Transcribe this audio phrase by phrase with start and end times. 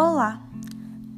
[0.00, 0.40] Olá!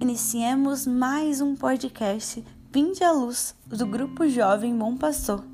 [0.00, 2.42] Iniciemos mais um podcast
[2.72, 5.44] Vinde à Luz do Grupo Jovem Bom Pastor.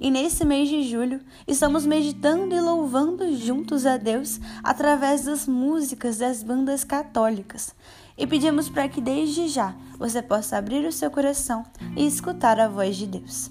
[0.00, 6.18] E nesse mês de julho, estamos meditando e louvando juntos a Deus através das músicas
[6.18, 7.72] das bandas católicas.
[8.18, 11.64] E pedimos para que desde já você possa abrir o seu coração
[11.96, 13.48] e escutar a voz de Deus.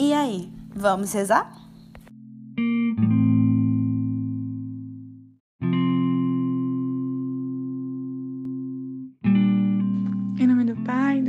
[0.00, 1.52] E aí, vamos rezar?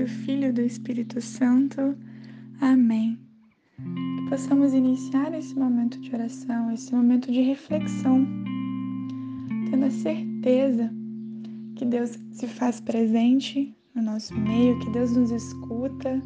[0.05, 1.97] Do Filho e do Espírito Santo.
[2.61, 3.17] Amém.
[3.77, 8.27] Que possamos iniciar esse momento de oração, esse momento de reflexão,
[9.69, 10.93] tendo a certeza
[11.75, 16.21] que Deus se faz presente no nosso meio, que Deus nos escuta,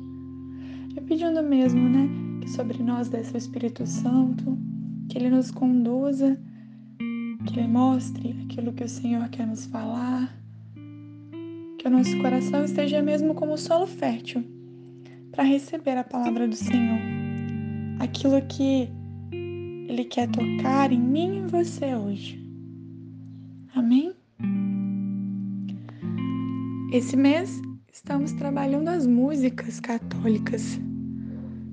[0.98, 2.10] e pedindo mesmo, né,
[2.42, 4.58] que sobre nós desça o Espírito Santo,
[5.08, 6.38] que Ele nos conduza,
[7.46, 10.39] que Ele mostre aquilo que o Senhor quer nos falar
[11.90, 14.44] o nosso coração esteja mesmo como solo fértil
[15.32, 17.00] para receber a palavra do Senhor.
[18.00, 18.88] Aquilo que
[19.32, 22.40] Ele quer tocar em mim e em você hoje.
[23.74, 24.14] Amém?
[26.94, 27.60] Esse mês
[27.92, 30.80] estamos trabalhando as músicas católicas.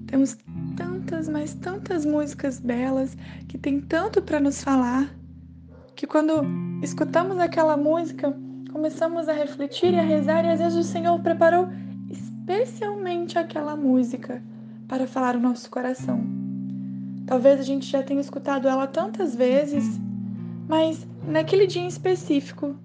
[0.07, 0.39] Temos
[0.77, 3.15] tantas, mas tantas músicas belas
[3.49, 5.15] que tem tanto para nos falar,
[5.95, 6.43] que quando
[6.83, 8.35] escutamos aquela música,
[8.87, 11.69] começamos a refletir e a rezar, e às vezes o Senhor preparou
[12.09, 14.41] especialmente aquela música
[14.87, 16.25] para falar o nosso coração.
[17.27, 20.01] Talvez a gente já tenha escutado ela tantas vezes,
[20.69, 22.77] mas naquele dia em específico,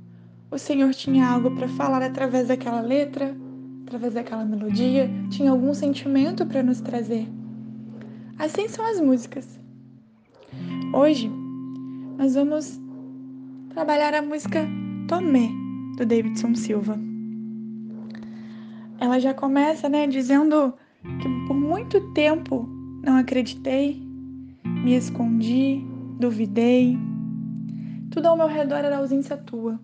[0.50, 3.36] o Senhor tinha algo para falar através daquela letra,
[3.84, 7.28] através daquela melodia, tinha algum sentimento para nos trazer.
[8.40, 9.48] Assim são as músicas.
[10.96, 11.32] Hoje
[12.18, 12.82] nós vamos
[13.70, 14.68] trabalhar a música
[15.08, 15.61] Tomé
[15.98, 17.00] do Davidson Silva.
[19.00, 20.74] Ela já começa, né, dizendo
[21.22, 22.68] que por muito tempo
[23.04, 24.02] não acreditei,
[24.84, 25.84] me escondi,
[26.20, 26.98] duvidei.
[28.12, 29.80] Tudo ao meu redor era ausência tua.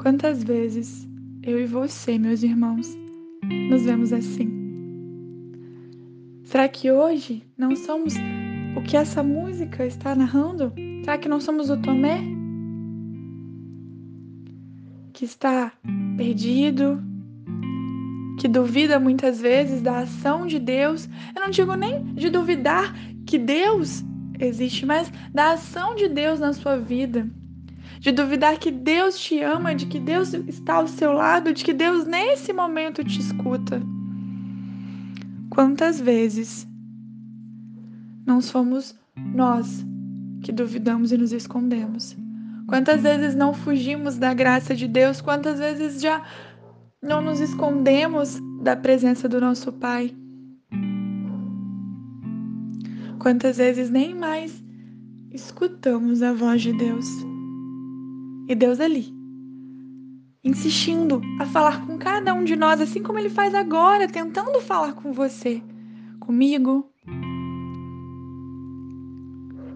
[0.00, 1.08] Quantas vezes
[1.42, 2.96] eu e você, meus irmãos,
[3.70, 4.56] nos vemos assim?
[6.42, 8.14] Será que hoje não somos
[8.76, 10.72] o que essa música está narrando?
[11.02, 12.35] Será que não somos o Tomé?
[15.16, 15.72] Que está
[16.14, 17.02] perdido,
[18.38, 21.08] que duvida muitas vezes da ação de Deus.
[21.34, 22.94] Eu não digo nem de duvidar
[23.24, 24.04] que Deus
[24.38, 27.26] existe, mas da ação de Deus na sua vida.
[27.98, 31.72] De duvidar que Deus te ama, de que Deus está ao seu lado, de que
[31.72, 33.80] Deus nesse momento te escuta.
[35.48, 36.68] Quantas vezes
[38.26, 38.94] não somos
[39.34, 39.82] nós
[40.42, 42.14] que duvidamos e nos escondemos?
[42.66, 45.20] Quantas vezes não fugimos da graça de Deus?
[45.20, 46.24] Quantas vezes já
[47.00, 50.12] não nos escondemos da presença do nosso Pai?
[53.20, 54.62] Quantas vezes nem mais
[55.30, 57.06] escutamos a voz de Deus?
[58.48, 59.14] E Deus ali,
[60.42, 64.92] insistindo a falar com cada um de nós, assim como Ele faz agora, tentando falar
[64.94, 65.62] com você,
[66.20, 66.90] comigo.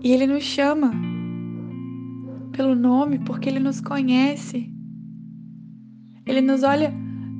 [0.02, 1.09] E Ele nos chama
[2.50, 4.72] pelo nome porque Ele nos conhece.
[6.26, 6.92] Ele nos olha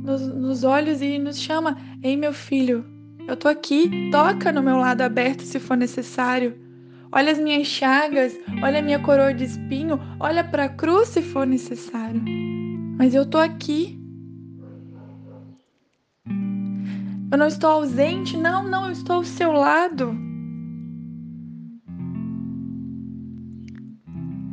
[0.02, 2.84] nos, nos olhos e nos chama: Ei, meu filho,
[3.28, 6.58] eu tô aqui, toca no meu lado aberto se for necessário.
[7.12, 11.22] Olha as minhas chagas, olha a minha coroa de espinho, olha para a cruz se
[11.22, 12.22] for necessário.
[12.96, 13.98] Mas eu tô aqui.
[17.32, 20.29] Eu não estou ausente, não, não, eu estou ao seu lado.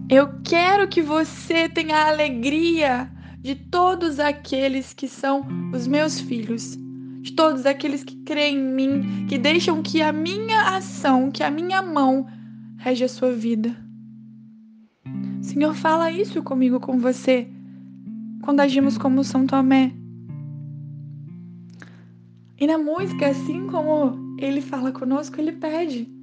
[0.10, 6.78] Eu quero que você tenha a alegria de todos aqueles que são os meus filhos,
[7.22, 11.52] de todos aqueles que creem em mim, que deixam que a minha ação, que a
[11.52, 12.26] minha mão
[12.78, 13.76] rege a sua vida.
[15.42, 17.46] Senhor, fala isso comigo, com você,
[18.44, 19.92] quando agimos como São Tomé.
[22.58, 26.17] E na música, assim como ele fala conosco, ele pede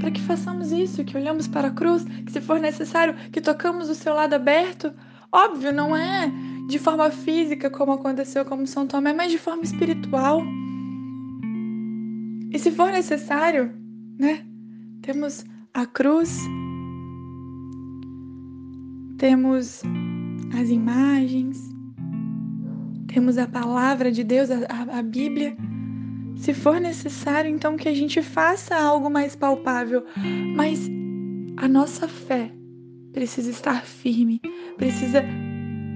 [0.00, 3.88] para que façamos isso, que olhamos para a cruz, que se for necessário, que tocamos
[3.88, 4.92] o seu lado aberto.
[5.30, 6.30] Óbvio, não é
[6.68, 10.42] de forma física como aconteceu com São Tomé, mas de forma espiritual.
[12.52, 13.74] E se for necessário,
[14.18, 14.44] né?
[15.02, 15.44] Temos
[15.74, 16.38] a cruz,
[19.18, 19.82] temos
[20.58, 21.74] as imagens,
[23.08, 25.56] temos a palavra de Deus, a, a, a Bíblia
[26.36, 30.04] se for necessário, então que a gente faça algo mais palpável,
[30.56, 30.90] mas
[31.56, 32.50] a nossa fé
[33.12, 34.40] precisa estar firme,
[34.76, 35.22] precisa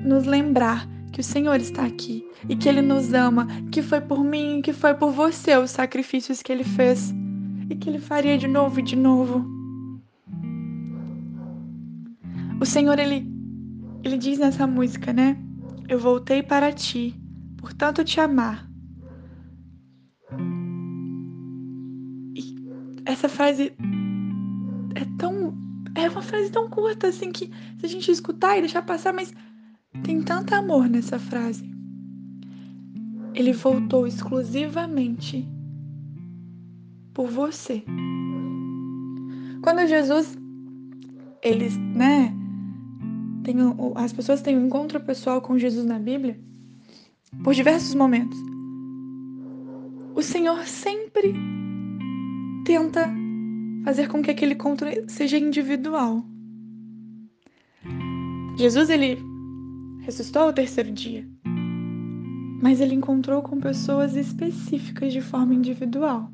[0.05, 4.23] nos lembrar que o Senhor está aqui e que Ele nos ama, que foi por
[4.23, 7.13] mim, que foi por você os sacrifícios que Ele fez
[7.69, 9.45] e que Ele faria de novo e de novo.
[12.61, 13.27] O Senhor, Ele,
[14.03, 15.37] Ele diz nessa música, né?
[15.89, 17.15] Eu voltei para ti,
[17.57, 18.68] portanto te amar.
[23.09, 23.73] Essa frase
[24.95, 25.57] é tão.
[25.95, 29.33] É uma frase tão curta assim que se a gente escutar e deixar passar, mas
[30.05, 31.65] tem tanto amor nessa frase.
[33.35, 35.49] Ele voltou exclusivamente
[37.15, 37.83] por você.
[39.63, 40.39] Quando Jesus,
[41.43, 42.33] eles, né,
[43.43, 43.57] tem,
[43.97, 46.39] as pessoas têm um encontro pessoal com Jesus na Bíblia,
[47.43, 48.39] por diversos momentos,
[50.15, 51.35] o Senhor sempre
[52.69, 53.11] tenta
[53.83, 56.23] fazer com que aquele encontro seja individual.
[58.59, 59.19] Jesus, ele
[60.03, 61.27] ressuscitou ao terceiro dia.
[62.63, 66.31] Mas ele encontrou com pessoas específicas de forma individual.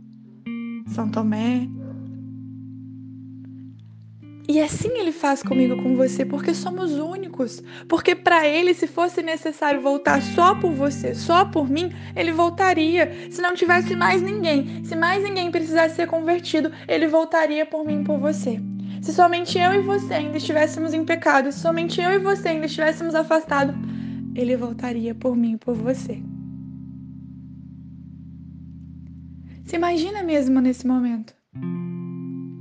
[0.89, 1.69] São Tomé.
[4.47, 7.63] E assim ele faz comigo com você, porque somos únicos.
[7.89, 13.11] Porque para ele, se fosse necessário voltar só por você, só por mim, ele voltaria.
[13.31, 18.05] Se não tivesse mais ninguém, se mais ninguém precisasse ser convertido, ele voltaria por mim
[18.05, 18.61] por você.
[19.01, 22.67] Se somente eu e você ainda estivéssemos em pecado, se somente eu e você ainda
[22.67, 23.75] estivéssemos afastados,
[24.35, 26.23] ele voltaria por mim por você.
[29.65, 31.35] Se imagina mesmo nesse momento.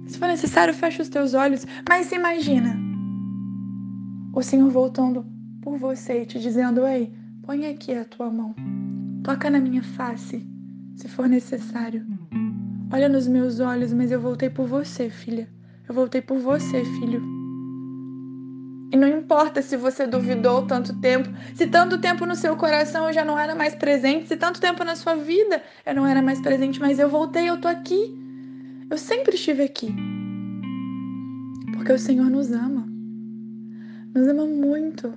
[0.08, 2.78] Se for necessário, fecha os teus olhos, mas imagina
[4.34, 5.26] o Senhor voltando
[5.62, 7.14] por você e te dizendo: Ei,
[7.44, 8.54] põe aqui a tua mão,
[9.24, 10.46] toca na minha face,
[10.96, 12.06] se for necessário.
[12.92, 15.50] Olha nos meus olhos, mas eu voltei por você, filha.
[15.88, 17.22] Eu voltei por você, filho.
[18.92, 23.14] E não importa se você duvidou tanto tempo, se tanto tempo no seu coração eu
[23.14, 26.40] já não era mais presente, se tanto tempo na sua vida eu não era mais
[26.40, 28.23] presente, mas eu voltei, eu tô aqui.
[28.89, 29.94] Eu sempre estive aqui.
[31.74, 32.88] Porque o Senhor nos ama.
[34.15, 35.13] Nos ama muito.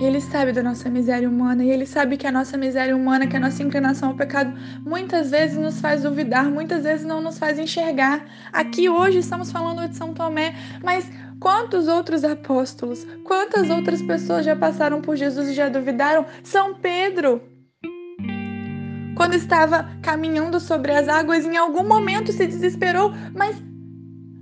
[0.00, 3.26] E Ele sabe da nossa miséria humana, e Ele sabe que a nossa miséria humana,
[3.26, 7.36] que a nossa inclinação ao pecado, muitas vezes nos faz duvidar, muitas vezes não nos
[7.36, 8.24] faz enxergar.
[8.52, 10.54] Aqui hoje estamos falando de São Tomé,
[10.84, 11.10] mas
[11.40, 16.24] quantos outros apóstolos, quantas outras pessoas já passaram por Jesus e já duvidaram?
[16.44, 17.42] São Pedro.
[19.18, 23.60] Quando estava caminhando sobre as águas, em algum momento se desesperou, mas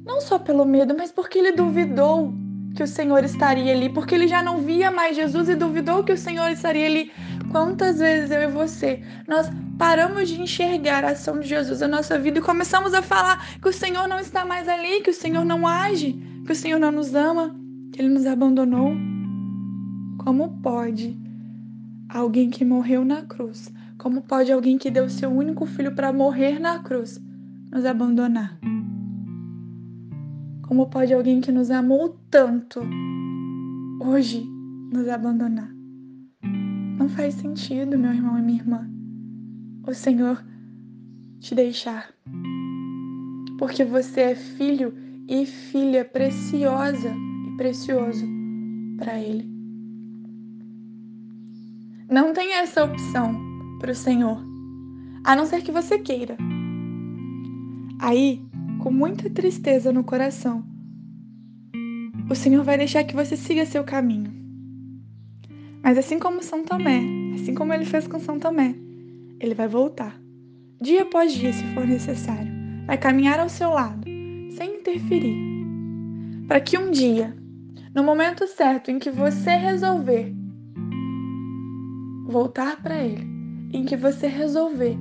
[0.04, 2.34] não só pelo medo, mas porque ele duvidou
[2.74, 6.12] que o Senhor estaria ali, porque ele já não via mais Jesus e duvidou que
[6.12, 7.10] o Senhor estaria ali.
[7.50, 12.18] Quantas vezes eu e você, nós paramos de enxergar a ação de Jesus na nossa
[12.18, 15.42] vida e começamos a falar que o Senhor não está mais ali, que o Senhor
[15.42, 16.12] não age,
[16.44, 17.56] que o Senhor não nos ama,
[17.94, 18.92] que ele nos abandonou?
[20.18, 21.18] Como pode
[22.10, 23.72] alguém que morreu na cruz,
[24.06, 27.20] como pode alguém que deu seu único filho para morrer na cruz
[27.72, 28.56] nos abandonar?
[30.62, 32.82] Como pode alguém que nos amou tanto
[34.00, 34.48] hoje
[34.92, 35.68] nos abandonar?
[36.96, 38.88] Não faz sentido, meu irmão e minha irmã,
[39.84, 40.40] o Senhor
[41.40, 42.14] te deixar.
[43.58, 44.94] Porque você é filho
[45.28, 47.12] e filha preciosa
[47.48, 48.24] e precioso
[48.98, 49.50] para Ele.
[52.08, 53.45] Não tem essa opção
[53.78, 54.38] para o Senhor,
[55.24, 56.36] a não ser que você queira.
[57.98, 58.42] Aí
[58.80, 60.64] com muita tristeza no coração,
[62.30, 64.32] o Senhor vai deixar que você siga seu caminho.
[65.82, 67.02] Mas assim como São Tomé,
[67.34, 68.74] assim como ele fez com São Tomé,
[69.40, 70.20] ele vai voltar,
[70.80, 72.52] dia após dia, se for necessário,
[72.86, 74.06] vai caminhar ao seu lado,
[74.56, 75.36] sem interferir,
[76.46, 77.36] para que um dia,
[77.94, 80.34] no momento certo em que você resolver
[82.26, 83.35] voltar para ele,
[83.72, 84.96] em que você resolver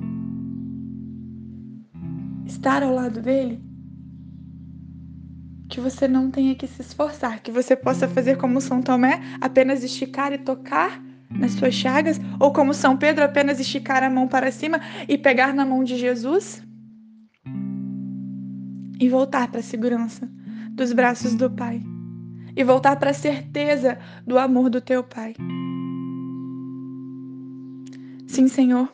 [2.46, 3.62] estar ao lado dele,
[5.68, 9.82] que você não tenha que se esforçar, que você possa fazer como São Tomé, apenas
[9.82, 14.52] esticar e tocar nas suas chagas, ou como São Pedro, apenas esticar a mão para
[14.52, 16.62] cima e pegar na mão de Jesus
[18.98, 20.28] e voltar para a segurança
[20.70, 21.82] dos braços do Pai
[22.56, 25.34] e voltar para a certeza do amor do teu Pai.
[28.26, 28.92] Sim, Senhor.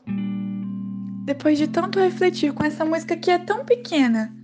[1.24, 4.34] Depois de tanto refletir com essa música que é tão pequena,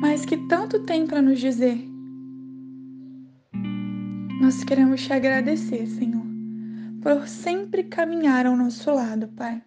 [0.00, 1.78] mas que tanto tem para nos dizer.
[4.40, 6.24] Nós queremos te agradecer, Senhor,
[7.02, 9.62] por sempre caminhar ao nosso lado, Pai.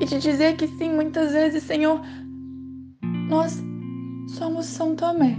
[0.00, 2.00] E te dizer que sim, muitas vezes, Senhor,
[3.28, 3.62] nós
[4.28, 5.36] somos São Tomé.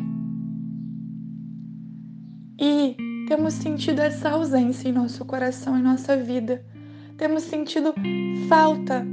[2.60, 2.96] E
[3.28, 6.66] temos sentido essa ausência em nosso coração, em nossa vida.
[7.24, 7.96] Temos sentido
[8.50, 9.08] falta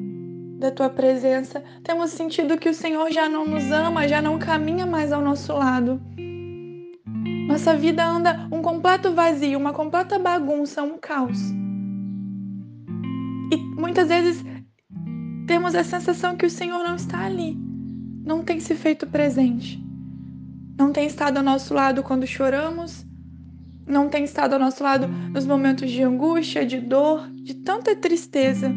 [0.59, 1.63] da tua presença.
[1.85, 5.53] Temos sentido que o Senhor já não nos ama, já não caminha mais ao nosso
[5.53, 6.03] lado.
[7.47, 11.39] Nossa vida anda um completo vazio, uma completa bagunça, um caos.
[13.53, 14.45] E muitas vezes
[15.47, 17.57] temos a sensação que o Senhor não está ali,
[18.25, 19.81] não tem se feito presente,
[20.77, 23.07] não tem estado ao nosso lado quando choramos,
[23.87, 28.73] não tem estado ao nosso lado nos momentos de angústia, de dor, de tanta tristeza.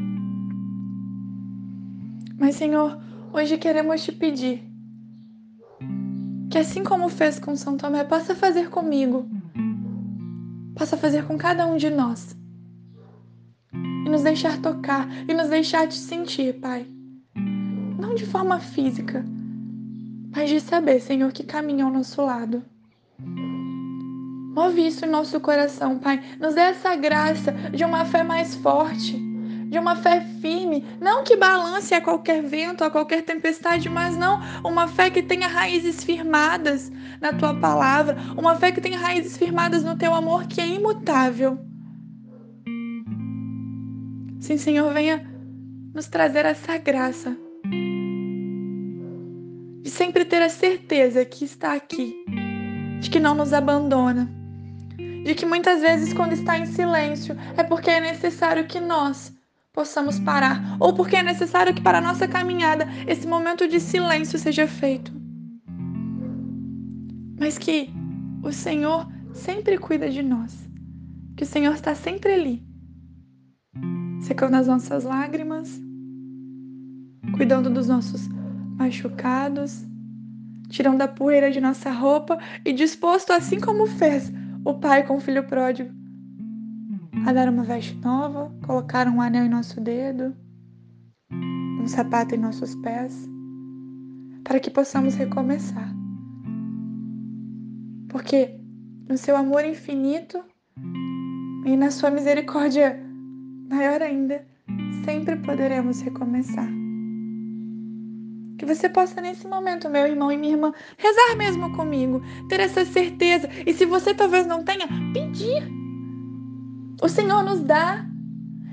[2.38, 3.00] Mas, Senhor,
[3.32, 4.64] hoje queremos te pedir
[6.50, 9.28] que, assim como fez com São Tomé, possa fazer comigo,
[10.76, 12.36] possa fazer com cada um de nós
[13.74, 16.86] e nos deixar tocar e nos deixar te sentir, Pai.
[18.00, 19.24] Não de forma física,
[20.36, 22.64] mas de saber, Senhor, que caminha ao nosso lado.
[24.54, 26.22] Move isso em nosso coração, Pai.
[26.40, 29.18] Nos dê essa graça de uma fé mais forte,
[29.68, 34.40] de uma fé firme, não que balance a qualquer vento, a qualquer tempestade, mas não
[34.64, 39.84] uma fé que tenha raízes firmadas na tua palavra, uma fé que tenha raízes firmadas
[39.84, 41.58] no teu amor que é imutável.
[44.40, 45.28] Sim, Senhor, venha
[45.96, 47.36] nos trazer essa graça
[49.82, 52.24] de sempre ter a certeza que está aqui,
[53.00, 54.43] de que não nos abandona
[55.24, 59.34] de que muitas vezes, quando está em silêncio, é porque é necessário que nós
[59.72, 64.38] possamos parar, ou porque é necessário que para a nossa caminhada esse momento de silêncio
[64.38, 65.12] seja feito.
[67.40, 67.90] Mas que
[68.44, 70.70] o Senhor sempre cuida de nós,
[71.38, 72.64] que o Senhor está sempre ali,
[74.22, 75.82] secando as nossas lágrimas,
[77.36, 78.28] cuidando dos nossos
[78.78, 79.84] machucados,
[80.70, 84.32] tirando a poeira de nossa roupa e disposto, assim como fez
[84.66, 85.92] o pai com o filho pródigo
[87.26, 90.36] a dar uma veste nova, colocar um anel em nosso dedo,
[91.32, 93.30] um sapato em nossos pés,
[94.44, 95.94] para que possamos recomeçar.
[98.10, 98.60] Porque
[99.08, 100.44] no seu amor infinito
[101.66, 103.00] e na sua misericórdia
[103.70, 104.46] maior ainda,
[105.06, 106.83] sempre poderemos recomeçar.
[108.58, 112.86] Que você possa, nesse momento, meu irmão e minha irmã, rezar mesmo comigo, ter essa
[112.86, 113.50] certeza.
[113.66, 115.64] E se você talvez não tenha, pedir.
[117.02, 118.06] O Senhor nos dá.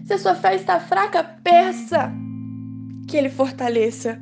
[0.04, 2.12] Se a sua fé está fraca, peça
[3.08, 4.20] que Ele fortaleça.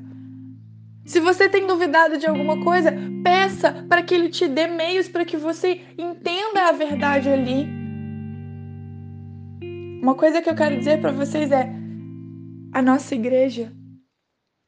[1.04, 2.92] Se você tem duvidado de alguma coisa,
[3.24, 7.66] peça para que Ele te dê meios para que você entenda a verdade ali.
[10.02, 11.72] Uma coisa que eu quero dizer para vocês é:
[12.72, 13.72] a nossa igreja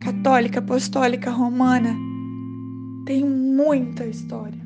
[0.01, 1.95] católica, apostólica, romana,
[3.07, 4.59] tem muita história.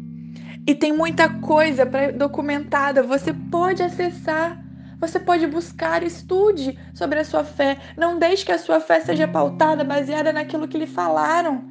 [0.67, 1.85] E tem muita coisa
[2.17, 3.03] documentada.
[3.03, 4.64] Você pode acessar,
[4.99, 7.79] você pode buscar, estude sobre a sua fé.
[7.97, 11.62] Não deixe que a sua fé seja pautada, baseada naquilo que lhe falaram.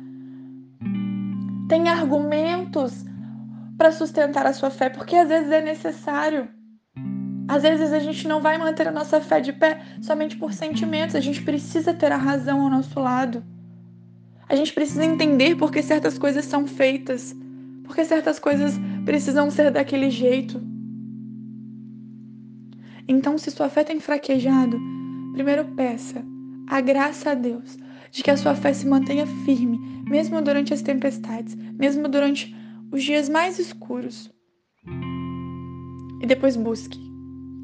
[1.67, 3.03] Tem argumentos
[3.77, 6.47] para sustentar a sua fé, porque às vezes é necessário.
[7.47, 11.15] Às vezes a gente não vai manter a nossa fé de pé somente por sentimentos,
[11.15, 13.43] a gente precisa ter a razão ao nosso lado.
[14.53, 17.35] A gente precisa entender por que certas coisas são feitas,
[17.85, 20.61] porque certas coisas precisam ser daquele jeito.
[23.07, 24.79] Então, se sua fé tem fraquejado,
[25.33, 26.23] primeiro peça
[26.67, 27.79] a graça a Deus
[28.11, 32.55] de que a sua fé se mantenha firme, mesmo durante as tempestades, mesmo durante
[32.91, 34.31] os dias mais escuros.
[36.21, 36.99] E depois busque.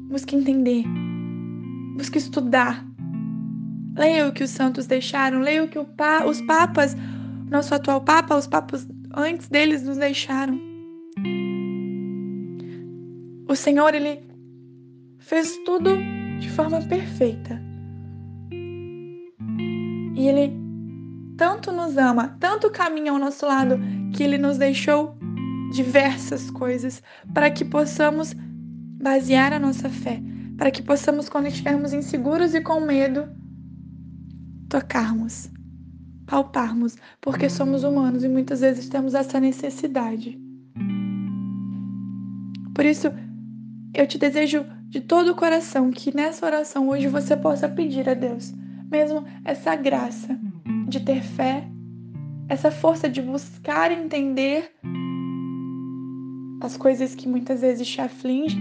[0.08, 0.82] Busque entender.
[1.96, 2.84] Busque estudar.
[4.00, 6.96] Leia o que os santos deixaram, leia o que pa, os papas,
[7.50, 10.58] nosso atual papa, os papas antes deles nos deixaram.
[13.46, 14.22] O Senhor, ele
[15.18, 15.98] fez tudo
[16.38, 17.60] de forma perfeita.
[20.16, 20.50] E ele
[21.36, 23.78] tanto nos ama, tanto caminha ao nosso lado,
[24.14, 25.14] que ele nos deixou
[25.74, 27.02] diversas coisas
[27.34, 28.34] para que possamos
[29.02, 30.22] basear a nossa fé,
[30.56, 33.28] para que possamos, quando estivermos inseguros e com medo,
[34.70, 35.50] tocarmos,
[36.26, 40.40] palparmos, porque somos humanos e muitas vezes temos essa necessidade.
[42.72, 43.08] Por isso,
[43.92, 48.14] eu te desejo de todo o coração que nessa oração hoje você possa pedir a
[48.14, 48.54] Deus,
[48.90, 50.38] mesmo essa graça
[50.88, 51.68] de ter fé,
[52.48, 54.72] essa força de buscar entender
[56.62, 58.60] as coisas que muitas vezes te afligem.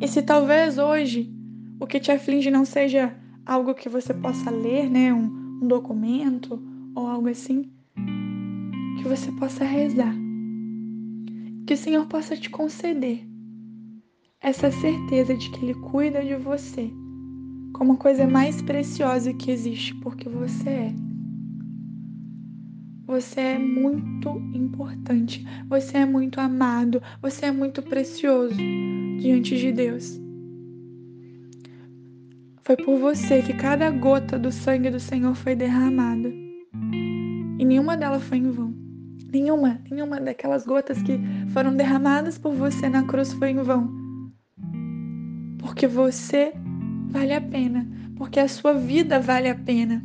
[0.00, 1.34] E se talvez hoje
[1.80, 3.12] o que te aflige não seja
[3.46, 5.14] algo que você possa ler, né?
[5.14, 6.60] Um, um documento
[6.94, 7.70] ou algo assim.
[8.98, 10.14] Que você possa rezar.
[11.66, 13.26] Que o Senhor possa te conceder
[14.40, 16.90] essa certeza de que Ele cuida de você
[17.76, 20.94] como a coisa mais preciosa que existe, porque você é.
[23.06, 28.56] Você é muito importante, você é muito amado, você é muito precioso
[29.20, 30.25] diante de Deus.
[32.66, 36.28] Foi por você que cada gota do sangue do Senhor foi derramada.
[37.60, 38.74] E nenhuma delas foi em vão.
[39.32, 41.16] Nenhuma, nenhuma daquelas gotas que
[41.52, 43.88] foram derramadas por você na cruz foi em vão.
[45.60, 46.54] Porque você
[47.08, 50.04] vale a pena, porque a sua vida vale a pena.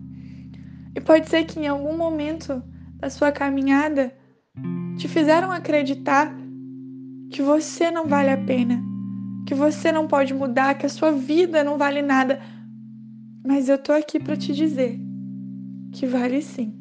[0.95, 2.61] E pode ser que em algum momento
[2.97, 4.13] da sua caminhada
[4.99, 6.31] te fizeram acreditar
[7.31, 8.90] que você não vale a pena,
[9.45, 12.41] que você não pode mudar, que a sua vida não vale nada.
[13.45, 14.99] Mas eu tô aqui para te dizer
[15.91, 16.73] que vale sim.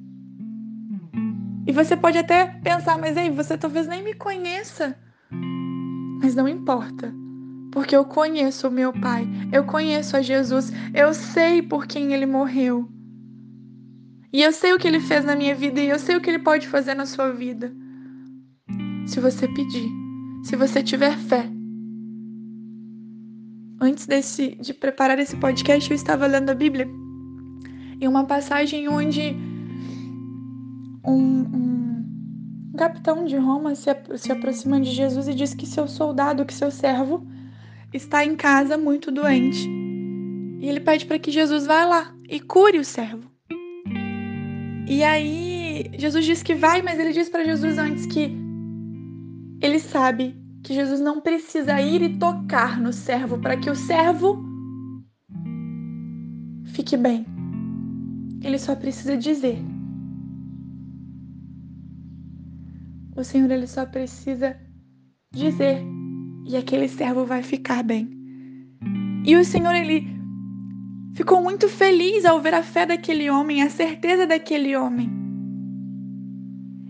[1.66, 4.96] E você pode até pensar, mas aí, você talvez nem me conheça.
[6.22, 7.12] Mas não importa
[7.70, 12.26] porque eu conheço o meu Pai, eu conheço a Jesus, eu sei por quem ele
[12.26, 12.88] morreu.
[14.32, 16.30] E eu sei o que ele fez na minha vida e eu sei o que
[16.30, 17.72] ele pode fazer na sua vida.
[19.06, 19.88] Se você pedir,
[20.44, 21.59] se você tiver fé.
[23.80, 26.86] Antes desse, de preparar esse podcast, eu estava lendo a Bíblia
[27.98, 29.34] em uma passagem onde
[31.06, 31.40] um,
[32.72, 36.52] um capitão de Roma se, se aproxima de Jesus e diz que seu soldado, que
[36.52, 37.26] seu servo,
[37.92, 39.66] está em casa muito doente.
[40.60, 43.30] E ele pede para que Jesus vá lá e cure o servo.
[44.86, 48.30] E aí Jesus diz que vai, mas ele diz para Jesus antes que
[49.62, 54.42] ele sabe que Jesus não precisa ir e tocar no servo para que o servo
[56.66, 57.26] fique bem.
[58.42, 59.58] Ele só precisa dizer.
[63.16, 64.56] O Senhor ele só precisa
[65.32, 65.82] dizer
[66.46, 68.08] e aquele servo vai ficar bem.
[69.24, 70.06] E o Senhor, ele
[71.14, 75.10] ficou muito feliz ao ver a fé daquele homem, a certeza daquele homem.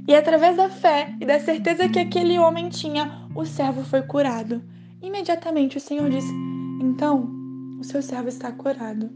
[0.07, 4.62] E através da fé e da certeza que aquele homem tinha, o servo foi curado.
[5.03, 6.33] Imediatamente o Senhor disse:
[6.81, 7.29] Então,
[7.79, 9.11] o seu servo está curado.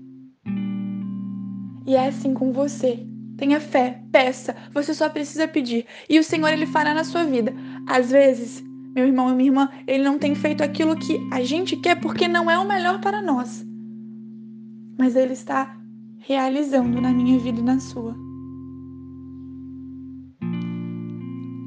[1.87, 3.07] E é assim com você.
[3.37, 5.87] Tenha fé, peça, você só precisa pedir.
[6.09, 7.53] E o Senhor ele fará na sua vida.
[7.87, 8.62] Às vezes,
[8.94, 12.29] meu irmão e minha irmã, ele não tem feito aquilo que a gente quer porque
[12.29, 13.66] não é o melhor para nós.
[14.96, 15.77] Mas ele está
[16.20, 18.23] realizando na minha vida e na sua.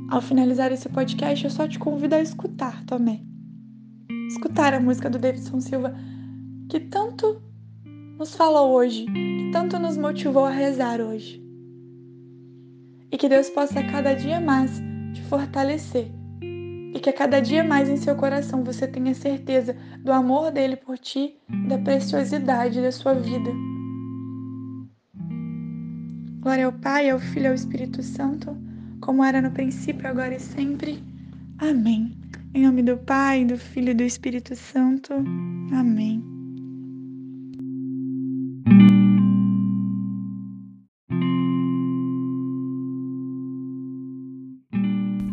[0.09, 3.27] Ao finalizar esse podcast, eu só te convido a escutar também.
[4.29, 5.93] Escutar a música do Davidson Silva,
[6.69, 7.41] que tanto
[8.17, 11.43] nos falou hoje, que tanto nos motivou a rezar hoje.
[13.11, 14.81] E que Deus possa cada dia mais
[15.13, 16.09] te fortalecer
[16.97, 20.75] e que a cada dia mais em seu coração você tenha certeza do amor dele
[20.75, 23.51] por ti e da preciosidade da sua vida.
[26.39, 28.57] Glória ao Pai, ao Filho e ao Espírito Santo,
[29.01, 31.03] como era no princípio, agora e sempre.
[31.59, 32.15] Amém.
[32.53, 35.13] Em nome do Pai, do Filho e do Espírito Santo.
[35.71, 36.23] Amém.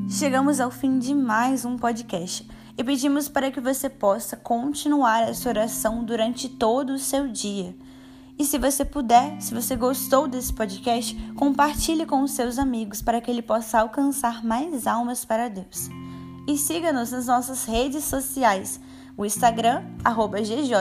[0.09, 5.49] Chegamos ao fim de mais um podcast e pedimos para que você possa continuar essa
[5.49, 7.75] oração durante todo o seu dia.
[8.39, 13.21] E se você puder, se você gostou desse podcast, compartilhe com os seus amigos para
[13.21, 15.89] que ele possa alcançar mais almas para Deus.
[16.47, 18.81] E siga-nos nas nossas redes sociais,
[19.17, 20.75] o Instagram, arroba GJ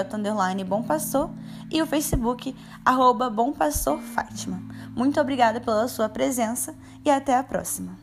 [0.68, 1.30] Bom Pastor,
[1.72, 4.62] e o Facebook, arroba Bom Pastor Fátima.
[4.96, 8.03] Muito obrigada pela sua presença e até a próxima.